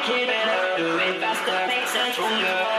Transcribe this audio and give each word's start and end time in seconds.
Work 0.00 0.08
it 0.08 0.12
make 0.12 0.22
it 0.22 0.28
better, 0.28 0.82
do 0.82 0.98
it 0.98 1.20
faster, 1.20 1.66
makes 1.66 1.90
sense. 1.90 2.69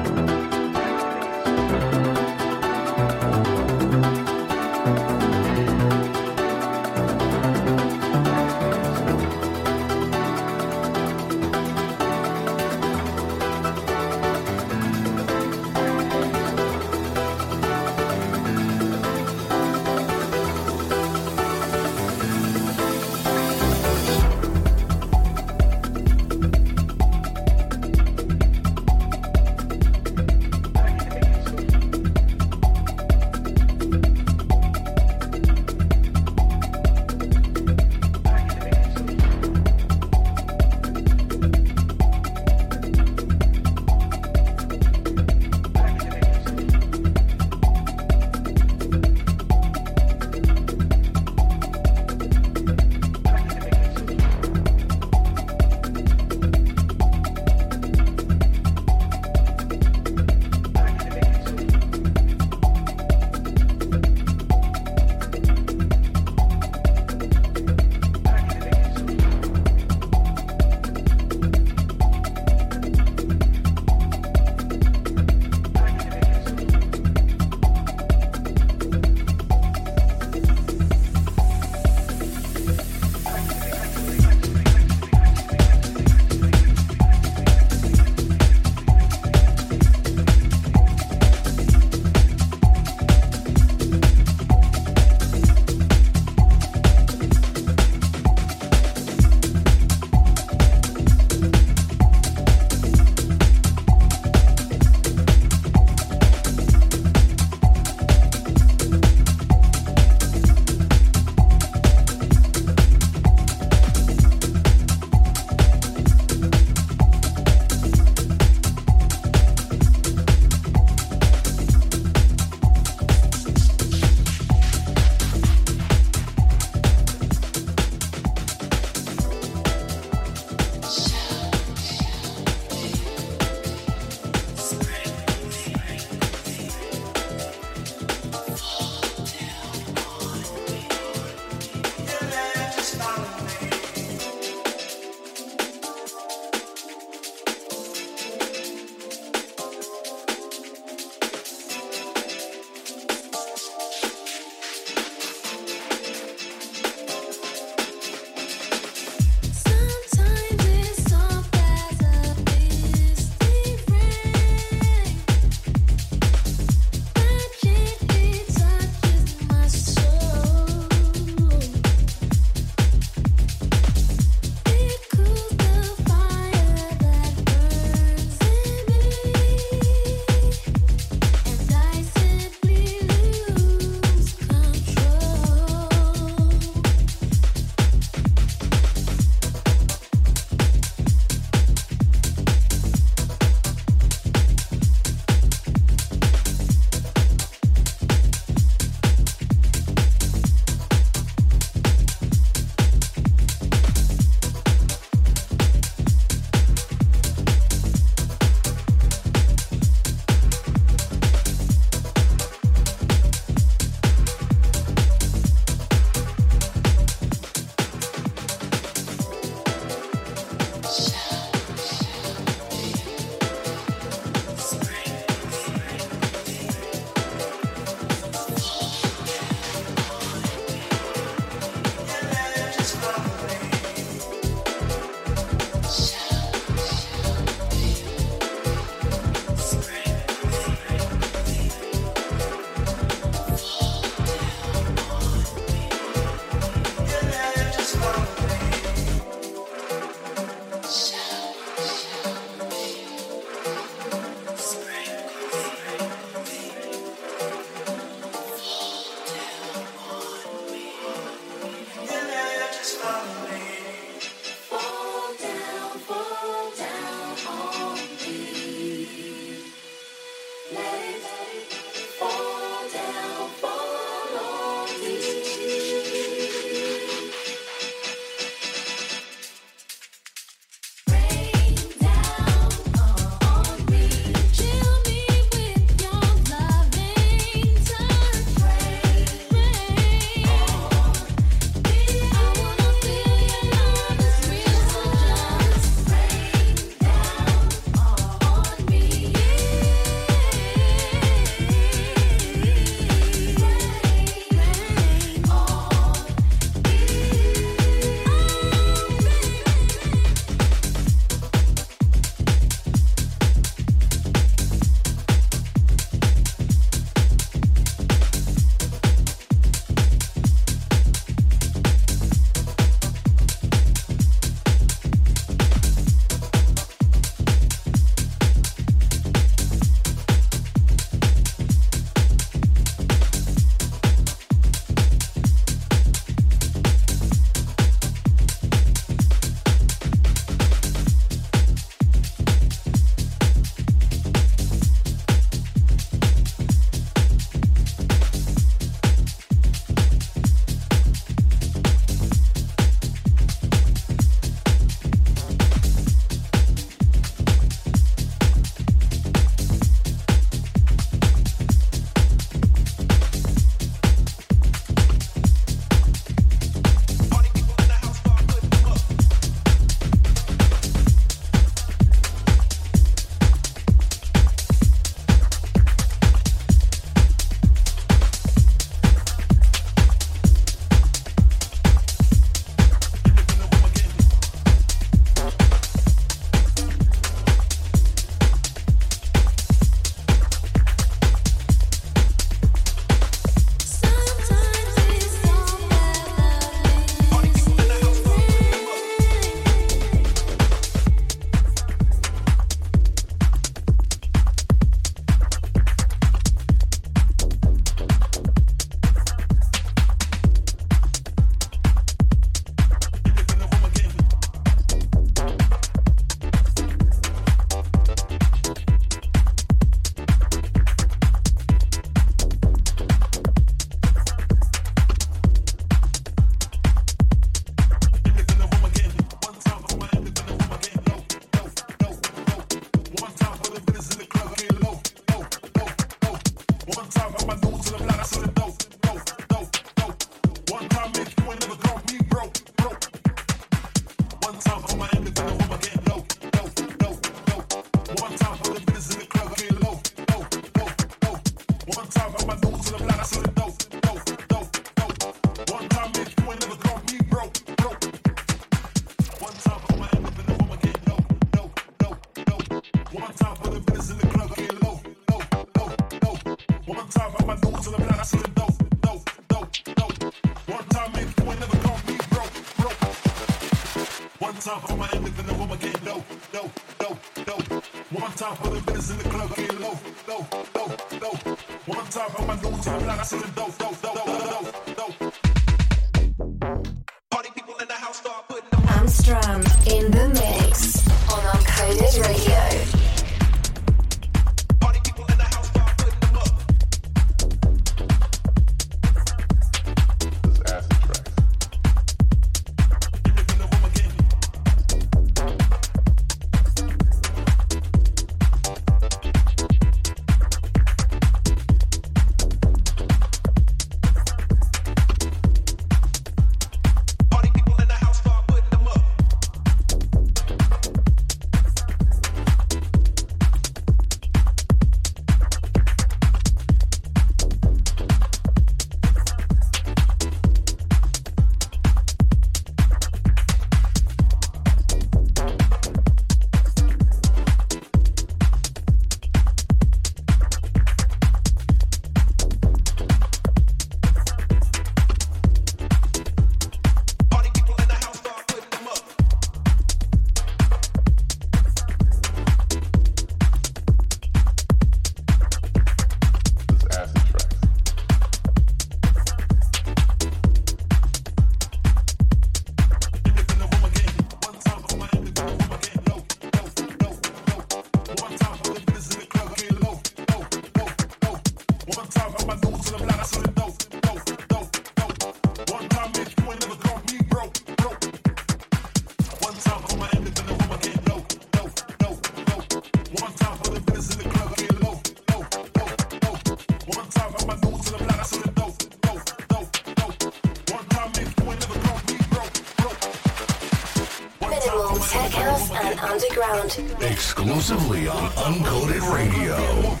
Exclusively 597.02 598.08
on 598.08 598.30
Uncoded 598.32 599.00
Radio. 599.10 600.00